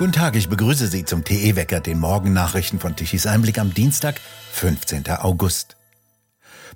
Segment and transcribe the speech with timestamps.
[0.00, 4.18] Guten Tag, ich begrüße Sie zum TE-Wecker, den Morgennachrichten von Tichys Einblick am Dienstag,
[4.52, 5.06] 15.
[5.10, 5.76] August.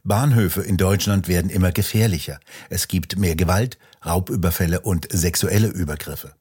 [0.02, 2.38] Bahnhöfe in Deutschland werden immer gefährlicher.
[2.68, 6.34] Es gibt mehr Gewalt, Raubüberfälle und sexuelle Übergriffe.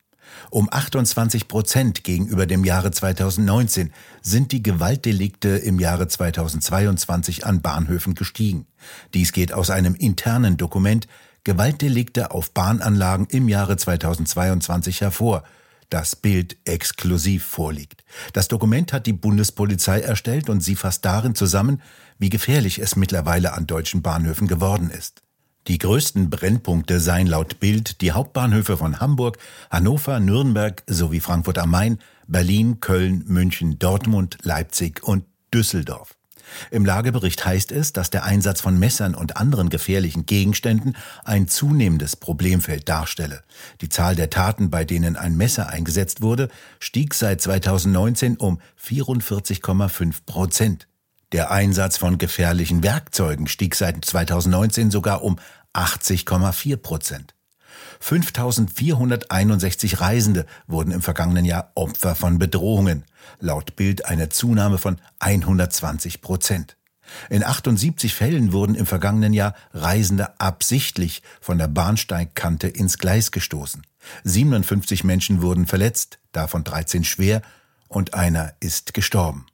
[0.50, 8.14] Um 28 Prozent gegenüber dem Jahre 2019 sind die Gewaltdelikte im Jahre 2022 an Bahnhöfen
[8.14, 8.68] gestiegen.
[9.14, 11.08] Dies geht aus einem internen Dokument
[11.46, 15.46] Gewaltdelikte auf Bahnanlagen im Jahre 2022 hervor,
[15.94, 18.04] das Bild exklusiv vorliegt.
[18.34, 21.82] Das Dokument hat die Bundespolizei erstellt und sie fasst darin zusammen,
[22.18, 25.22] wie gefährlich es mittlerweile an deutschen Bahnhöfen geworden ist.
[25.68, 29.38] Die größten Brennpunkte seien laut Bild die Hauptbahnhöfe von Hamburg,
[29.70, 36.16] Hannover, Nürnberg sowie Frankfurt am Main, Berlin, Köln, München, Dortmund, Leipzig und Düsseldorf.
[36.72, 42.16] Im Lagebericht heißt es, dass der Einsatz von Messern und anderen gefährlichen Gegenständen ein zunehmendes
[42.16, 43.44] Problemfeld darstelle.
[43.82, 50.16] Die Zahl der Taten, bei denen ein Messer eingesetzt wurde, stieg seit 2019 um 44,5
[50.26, 50.88] Prozent.
[51.32, 55.40] Der Einsatz von gefährlichen Werkzeugen stieg seit 2019 sogar um
[55.74, 57.34] 80,4 Prozent.
[58.00, 63.06] 5461 Reisende wurden im vergangenen Jahr Opfer von Bedrohungen.
[63.40, 66.78] Laut Bild eine Zunahme von 120 Prozent.
[67.30, 73.86] In 78 Fällen wurden im vergangenen Jahr Reisende absichtlich von der Bahnsteigkante ins Gleis gestoßen.
[74.24, 77.42] 57 Menschen wurden verletzt, davon 13 schwer
[77.88, 79.46] und einer ist gestorben.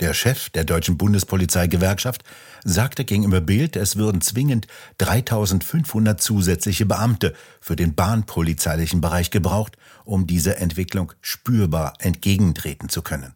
[0.00, 2.22] Der Chef der deutschen Bundespolizeigewerkschaft
[2.62, 4.68] sagte gegenüber Bild, es würden zwingend
[4.98, 13.34] 3500 zusätzliche Beamte für den bahnpolizeilichen Bereich gebraucht, um dieser Entwicklung spürbar entgegentreten zu können.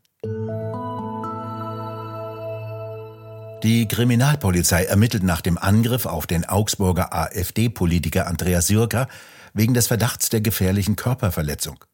[3.65, 9.09] Die Kriminalpolizei ermittelt nach dem Angriff auf den Augsburger AfD-Politiker Andreas Jürger
[9.53, 11.85] wegen des Verdachts der gefährlichen Körperverletzung.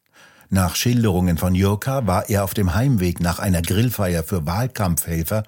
[0.51, 5.43] Nach Schilderungen von Jurka war er auf dem Heimweg nach einer Grillfeier für Wahlkampfhelfer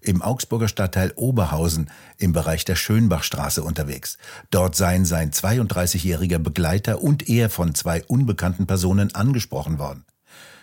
[0.00, 4.16] im Augsburger Stadtteil Oberhausen im Bereich der Schönbachstraße unterwegs.
[4.50, 10.06] Dort seien sein 32-jähriger Begleiter und er von zwei unbekannten Personen angesprochen worden.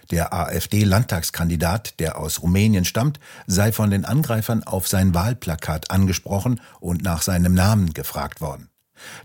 [0.09, 7.03] Der AfD-Landtagskandidat, der aus Rumänien stammt, sei von den Angreifern auf sein Wahlplakat angesprochen und
[7.03, 8.69] nach seinem Namen gefragt worden.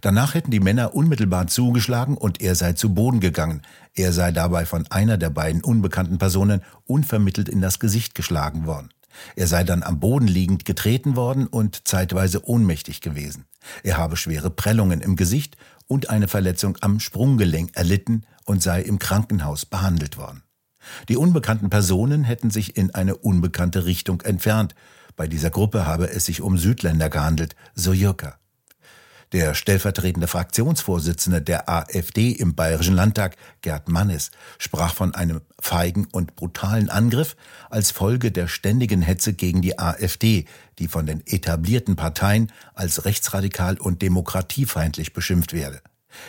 [0.01, 3.63] Danach hätten die Männer unmittelbar zugeschlagen und er sei zu Boden gegangen.
[3.95, 8.91] Er sei dabei von einer der beiden unbekannten Personen unvermittelt in das Gesicht geschlagen worden.
[9.37, 13.47] Er sei dann am Boden liegend getreten worden und zeitweise ohnmächtig gewesen.
[13.83, 15.57] Er habe schwere Prellungen im Gesicht
[15.87, 20.43] und eine Verletzung am Sprunggelenk erlitten und sei im Krankenhaus behandelt worden.
[21.09, 24.75] Die unbekannten Personen hätten sich in eine unbekannte Richtung entfernt.
[25.17, 28.39] Bei dieser Gruppe habe es sich um Südländer gehandelt, so Jürker.
[29.33, 36.35] Der stellvertretende Fraktionsvorsitzende der AfD im Bayerischen Landtag, Gerd Mannes, sprach von einem feigen und
[36.35, 37.37] brutalen Angriff
[37.69, 40.47] als Folge der ständigen Hetze gegen die AfD,
[40.79, 45.83] die von den etablierten Parteien als rechtsradikal und demokratiefeindlich beschimpft werde.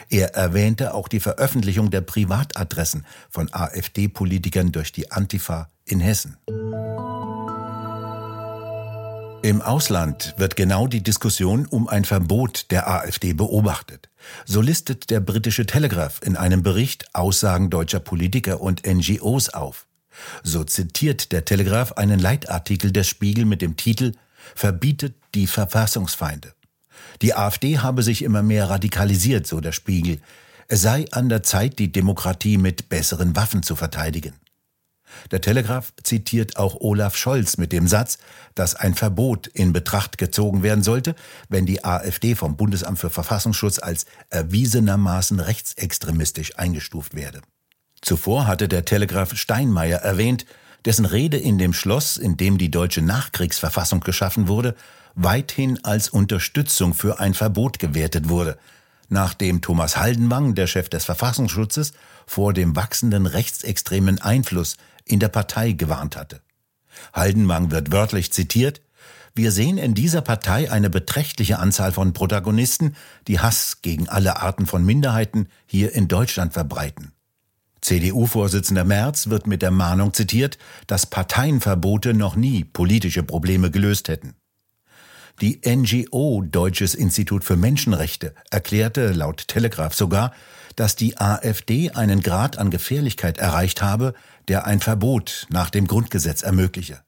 [0.10, 6.38] Er erwähnte auch die Veröffentlichung der Privatadressen von AfD-Politikern durch die Antifa in Hessen.
[9.42, 14.10] Im Ausland wird genau die Diskussion um ein Verbot der AfD beobachtet.
[14.46, 19.88] So listet der britische Telegraph in einem Bericht Aussagen deutscher Politiker und NGOs auf.
[20.44, 24.12] So zitiert der Telegraph einen Leitartikel des Spiegel mit dem Titel
[24.56, 26.54] Verbietet die Verfassungsfeinde.
[27.22, 30.20] Die AfD habe sich immer mehr radikalisiert, so der Spiegel.
[30.68, 34.34] Es sei an der Zeit, die Demokratie mit besseren Waffen zu verteidigen.
[35.32, 38.18] Der Telegraph zitiert auch Olaf Scholz mit dem Satz,
[38.56, 41.16] dass ein Verbot in Betracht gezogen werden sollte,
[41.50, 47.42] wenn die AfD vom Bundesamt für Verfassungsschutz als erwiesenermaßen rechtsextremistisch eingestuft werde.
[48.02, 50.46] Zuvor hatte der Telegraph Steinmeier erwähnt,
[50.86, 54.76] dessen Rede in dem Schloss, in dem die deutsche Nachkriegsverfassung geschaffen wurde,
[55.16, 58.58] weithin als Unterstützung für ein Verbot gewertet wurde,
[59.10, 61.94] nachdem Thomas Haldenwang, der Chef des Verfassungsschutzes,
[62.26, 64.78] vor dem wachsenden rechtsextremen Einfluss
[65.10, 66.42] in der Partei gewarnt hatte.
[67.14, 68.82] Haldenwang wird wörtlich zitiert,
[69.36, 72.96] wir sehen in dieser Partei eine beträchtliche Anzahl von Protagonisten,
[73.28, 77.14] die Hass gegen alle Arten von Minderheiten hier in Deutschland verbreiten.
[77.82, 80.58] CDU-Vorsitzender Merz wird mit der Mahnung zitiert,
[80.88, 84.36] dass Parteienverbote noch nie politische Probleme gelöst hätten.
[85.42, 90.34] Die NGO Deutsches Institut für Menschenrechte erklärte laut Telegraph sogar,
[90.76, 94.14] dass die AfD einen Grad an Gefährlichkeit erreicht habe,
[94.50, 97.02] der ein Verbot nach dem Grundgesetz ermögliche.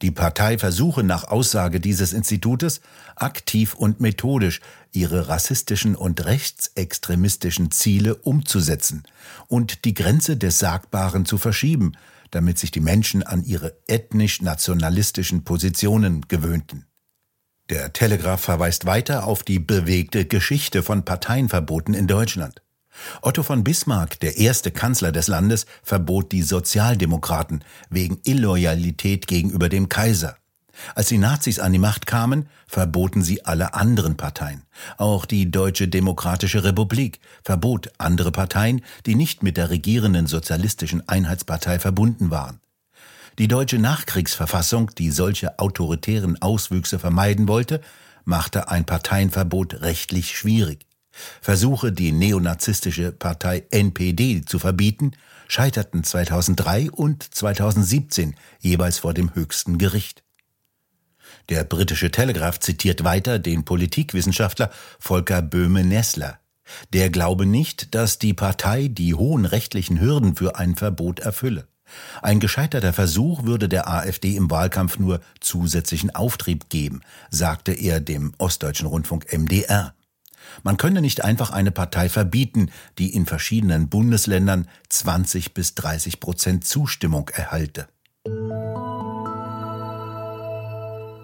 [0.00, 2.80] Die Partei versuche nach Aussage dieses Institutes
[3.16, 4.60] aktiv und methodisch
[4.92, 9.02] ihre rassistischen und rechtsextremistischen Ziele umzusetzen
[9.48, 11.92] und die Grenze des Sagbaren zu verschieben,
[12.30, 16.86] damit sich die Menschen an ihre ethnisch-nationalistischen Positionen gewöhnten.
[17.68, 22.62] Der Telegraph verweist weiter auf die bewegte Geschichte von Parteienverboten in Deutschland.
[23.22, 29.88] Otto von Bismarck, der erste Kanzler des Landes, verbot die Sozialdemokraten wegen Illoyalität gegenüber dem
[29.88, 30.36] Kaiser.
[30.94, 34.62] Als die Nazis an die Macht kamen, verboten sie alle anderen Parteien.
[34.96, 41.78] Auch die Deutsche Demokratische Republik verbot andere Parteien, die nicht mit der regierenden Sozialistischen Einheitspartei
[41.78, 42.60] verbunden waren.
[43.38, 47.80] Die deutsche Nachkriegsverfassung, die solche autoritären Auswüchse vermeiden wollte,
[48.24, 50.87] machte ein Parteienverbot rechtlich schwierig.
[51.40, 55.12] Versuche, die neonazistische Partei NPD zu verbieten,
[55.48, 60.22] scheiterten 2003 und 2017 jeweils vor dem höchsten Gericht.
[61.48, 66.38] Der britische Telegraph zitiert weiter den Politikwissenschaftler Volker Böhme-Nessler.
[66.92, 71.66] Der glaube nicht, dass die Partei die hohen rechtlichen Hürden für ein Verbot erfülle.
[72.20, 77.00] Ein gescheiterter Versuch würde der AfD im Wahlkampf nur zusätzlichen Auftrieb geben,
[77.30, 79.94] sagte er dem Ostdeutschen Rundfunk MDR.
[80.62, 86.64] Man könne nicht einfach eine Partei verbieten, die in verschiedenen Bundesländern 20 bis 30 Prozent
[86.64, 87.88] Zustimmung erhalte.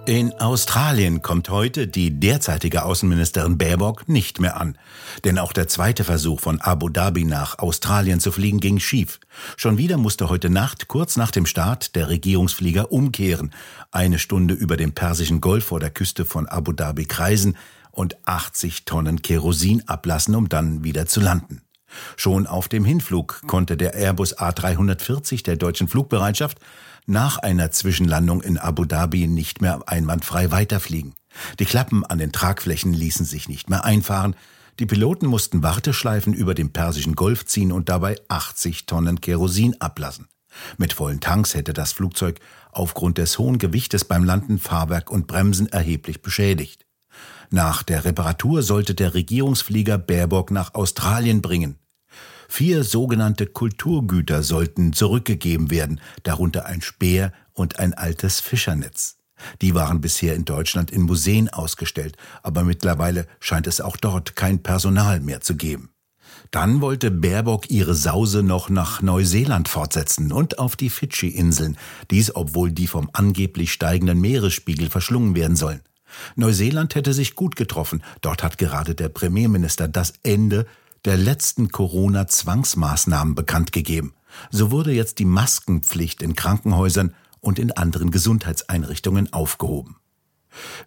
[0.07, 4.77] In Australien kommt heute die derzeitige Außenministerin Baerbock nicht mehr an.
[5.25, 9.19] Denn auch der zweite Versuch von Abu Dhabi nach Australien zu fliegen ging schief.
[9.57, 13.55] Schon wieder musste heute Nacht, kurz nach dem Start, der Regierungsflieger umkehren,
[13.93, 17.57] eine Stunde über dem Persischen Golf vor der Küste von Abu Dhabi kreisen
[17.95, 21.63] und 80 Tonnen Kerosin ablassen, um dann wieder zu landen.
[22.17, 26.59] Schon auf dem Hinflug konnte der Airbus A340 der deutschen Flugbereitschaft
[27.07, 31.15] nach einer Zwischenlandung in Abu Dhabi nicht mehr einwandfrei weiterfliegen.
[31.59, 34.37] Die Klappen an den Tragflächen ließen sich nicht mehr einfahren.
[34.79, 40.29] Die Piloten mussten Warteschleifen über dem Persischen Golf ziehen und dabei 80 Tonnen Kerosin ablassen.
[40.79, 42.41] Mit vollen Tanks hätte das Flugzeug
[42.73, 46.84] aufgrund des hohen Gewichtes beim Landen Fahrwerk und Bremsen erheblich beschädigt.
[47.51, 51.79] Nach der Reparatur sollte der Regierungsflieger Baerbock nach Australien bringen.
[52.49, 59.17] Vier sogenannte Kulturgüter sollten zurückgegeben werden, darunter ein Speer und ein altes Fischernetz.
[59.61, 64.63] Die waren bisher in Deutschland in Museen ausgestellt, aber mittlerweile scheint es auch dort kein
[64.63, 65.91] Personal mehr zu geben.
[66.51, 71.77] Dann wollte Baerbock ihre Sause noch nach Neuseeland fortsetzen und auf die Fidschi-Inseln,
[72.11, 75.81] dies obwohl die vom angeblich steigenden Meeresspiegel verschlungen werden sollen.
[76.37, 80.67] Neuseeland hätte sich gut getroffen, dort hat gerade der Premierminister das Ende
[81.05, 84.15] der letzten Corona-Zwangsmaßnahmen bekannt gegeben.
[84.51, 89.97] So wurde jetzt die Maskenpflicht in Krankenhäusern und in anderen Gesundheitseinrichtungen aufgehoben.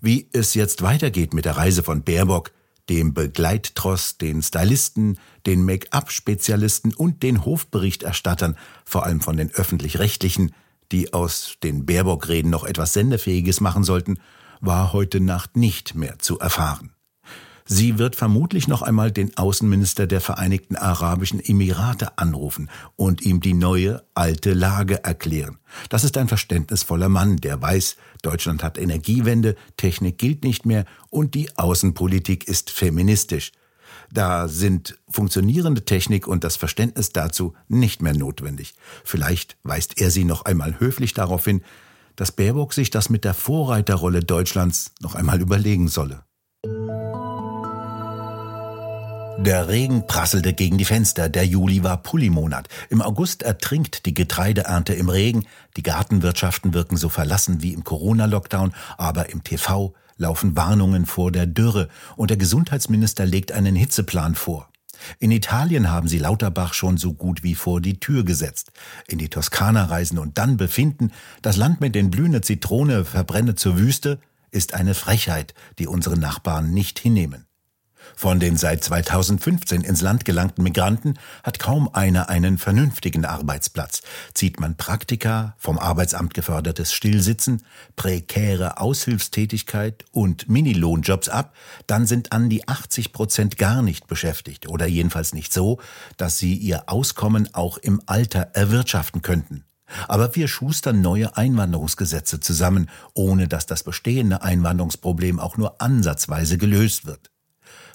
[0.02, 2.52] Wie es jetzt weitergeht mit der Reise von Baerbock,
[2.90, 10.54] dem Begleittross, den Stylisten, den Make-up-Spezialisten und den Hofberichterstattern, vor allem von den öffentlich-rechtlichen,
[10.92, 14.20] die aus den Baerbock-Reden noch etwas Sendefähiges machen sollten,
[14.62, 16.92] war heute Nacht nicht mehr zu erfahren.
[17.70, 23.54] Sie wird vermutlich noch einmal den Außenminister der Vereinigten Arabischen Emirate anrufen und ihm die
[23.54, 25.58] neue, alte Lage erklären.
[25.90, 31.36] Das ist ein verständnisvoller Mann, der weiß, Deutschland hat Energiewende, Technik gilt nicht mehr und
[31.36, 33.52] die Außenpolitik ist feministisch.
[34.14, 38.76] Da sind funktionierende Technik und das Verständnis dazu nicht mehr notwendig.
[39.04, 41.62] Vielleicht weist er sie noch einmal höflich darauf hin,
[42.18, 46.24] dass Baerbock sich das mit der Vorreiterrolle Deutschlands noch einmal überlegen solle.
[49.40, 52.68] Der Regen prasselte gegen die Fenster, der Juli war Pullimonat.
[52.90, 55.46] Im August ertrinkt die Getreideernte im Regen,
[55.78, 61.46] die Gartenwirtschaften wirken so verlassen wie im Corona-Lockdown, aber im TV laufen Warnungen vor der
[61.46, 64.70] Dürre und der Gesundheitsminister legt einen Hitzeplan vor.
[65.20, 68.72] In Italien haben sie Lauterbach schon so gut wie vor die Tür gesetzt.
[69.08, 71.12] In die Toskana reisen und dann befinden,
[71.42, 74.20] das Land mit den blühenden Zitrone verbrenne zur Wüste,
[74.52, 77.47] ist eine Frechheit, die unsere Nachbarn nicht hinnehmen.
[78.16, 84.02] Von den seit 2015 ins Land gelangten Migranten hat kaum einer einen vernünftigen Arbeitsplatz.
[84.34, 87.64] Zieht man Praktika, vom Arbeitsamt gefördertes Stillsitzen,
[87.96, 91.56] prekäre Aushilfstätigkeit und Minilohnjobs ab,
[91.88, 95.80] dann sind an die 80 Prozent gar nicht beschäftigt oder jedenfalls nicht so,
[96.18, 99.64] dass sie ihr Auskommen auch im Alter erwirtschaften könnten.
[100.08, 107.06] Aber wir schustern neue Einwanderungsgesetze zusammen, ohne dass das bestehende Einwanderungsproblem auch nur ansatzweise gelöst
[107.06, 107.32] wird.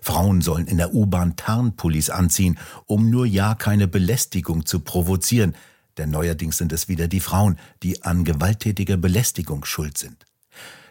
[0.03, 5.55] Frauen sollen in der U-Bahn Tarnpullis anziehen, um nur ja keine Belästigung zu provozieren.
[5.99, 10.25] denn neuerdings sind es wieder die Frauen, die an gewalttätiger Belästigung schuld sind.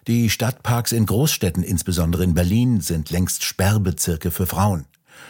[0.07, 4.85] Die Stadtparks in Großstädten, insbesondere in Berlin, sind längst Sperrbezirke für Frauen.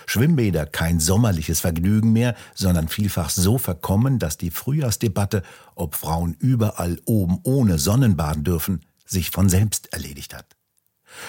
[0.05, 5.41] Schwimmbäder kein sommerliches Vergnügen mehr, sondern vielfach so verkommen, dass die Frühjahrsdebatte,
[5.75, 10.45] ob Frauen überall oben ohne Sonnenbaden dürfen, sich von selbst erledigt hat.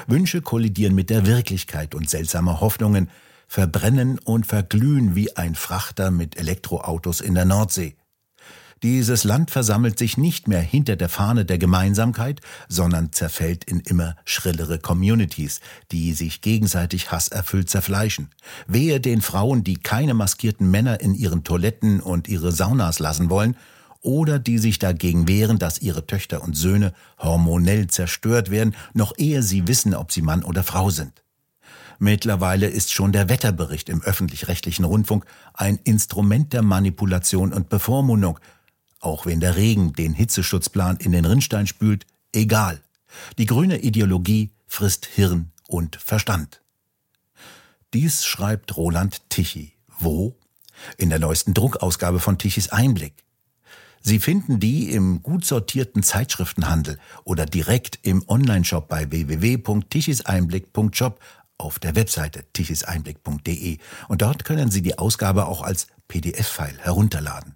[0.06, 3.08] Wünsche kollidieren mit der Wirklichkeit und seltsame Hoffnungen
[3.48, 7.96] verbrennen und verglühen wie ein Frachter mit Elektroautos in der Nordsee.
[8.82, 14.16] Dieses Land versammelt sich nicht mehr hinter der Fahne der Gemeinsamkeit, sondern zerfällt in immer
[14.24, 15.60] schrillere Communities,
[15.92, 18.30] die sich gegenseitig hasserfüllt zerfleischen.
[18.66, 23.56] Wehe den Frauen, die keine maskierten Männer in ihren Toiletten und ihre Saunas lassen wollen,
[24.02, 29.42] oder die sich dagegen wehren, dass ihre Töchter und Söhne hormonell zerstört werden, noch ehe
[29.42, 31.22] sie wissen, ob sie Mann oder Frau sind.
[31.98, 38.40] Mittlerweile ist schon der Wetterbericht im öffentlich-rechtlichen Rundfunk ein Instrument der Manipulation und Bevormundung,
[38.98, 42.80] auch wenn der Regen den Hitzeschutzplan in den Rinnstein spült, egal.
[43.38, 46.60] Die grüne Ideologie frisst Hirn und Verstand.
[47.94, 49.74] Dies schreibt Roland Tichy.
[49.98, 50.36] Wo?
[50.96, 53.22] In der neuesten Druckausgabe von Tichys Einblick.
[54.02, 61.20] Sie finden die im gut sortierten Zeitschriftenhandel oder direkt im Onlineshop bei www.tichiseinblick.shop
[61.56, 63.78] auf der Webseite tichiseinblick.de
[64.08, 67.54] und dort können Sie die Ausgabe auch als PDF-File herunterladen.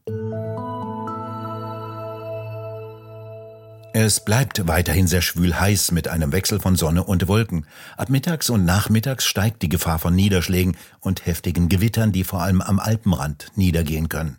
[3.98, 7.64] Es bleibt weiterhin sehr schwül heiß mit einem Wechsel von Sonne und Wolken.
[7.96, 12.60] Ab mittags und nachmittags steigt die Gefahr von Niederschlägen und heftigen Gewittern, die vor allem
[12.60, 14.36] am Alpenrand niedergehen können.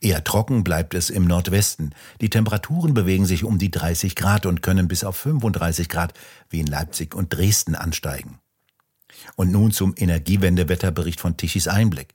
[0.00, 1.94] Eher trocken bleibt es im Nordwesten.
[2.20, 6.14] Die Temperaturen bewegen sich um die 30 Grad und können bis auf 35 Grad
[6.50, 8.38] wie in Leipzig und Dresden ansteigen.
[9.36, 12.14] Und nun zum Energiewendewetterbericht von Tichys Einblick.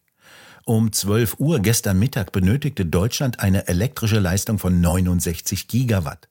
[0.65, 6.30] Um 12 Uhr gestern Mittag benötigte Deutschland eine elektrische Leistung von 69 Gigawatt.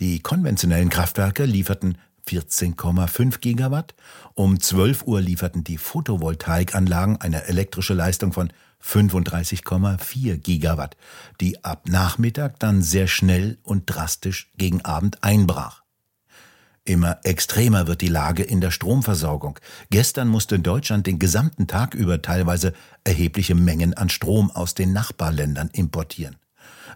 [0.00, 3.94] Die konventionellen Kraftwerke lieferten 14,5 Gigawatt.
[4.34, 8.50] Um 12 Uhr lieferten die Photovoltaikanlagen eine elektrische Leistung von
[8.82, 10.96] 35,4 Gigawatt,
[11.40, 15.82] die ab Nachmittag dann sehr schnell und drastisch gegen Abend einbrach.
[16.84, 19.58] Immer extremer wird die Lage in der Stromversorgung.
[19.90, 25.68] Gestern musste Deutschland den gesamten Tag über teilweise erhebliche Mengen an Strom aus den Nachbarländern
[25.72, 26.36] importieren.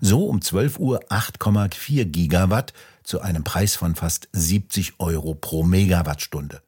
[0.00, 2.72] So um 12 Uhr 8,4 Gigawatt
[3.02, 6.62] zu einem Preis von fast 70 Euro pro Megawattstunde.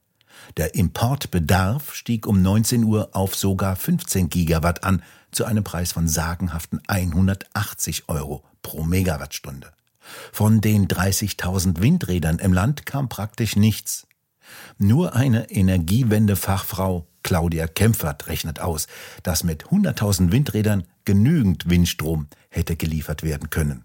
[0.57, 6.09] Der Importbedarf stieg um 19 Uhr auf sogar 15 Gigawatt an, zu einem Preis von
[6.09, 9.73] sagenhaften 180 Euro pro Megawattstunde.
[10.33, 14.07] Von den 30.000 Windrädern im Land kam praktisch nichts.
[14.79, 18.89] Nur eine Energiewendefachfrau Claudia Kempfert rechnet aus,
[19.23, 23.85] dass mit 100.000 Windrädern genügend Windstrom hätte geliefert werden können.